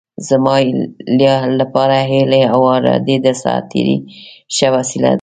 زما 0.27 0.55
لپاره 1.61 1.97
هیلې 2.11 2.41
او 2.53 2.61
ارادې 2.77 3.15
د 3.25 3.27
ساعت 3.41 3.65
تېرۍ 3.71 3.97
ښه 4.55 4.67
وسیله 4.75 5.03
ده. 5.07 5.09